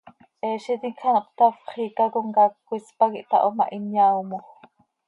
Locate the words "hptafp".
1.25-1.59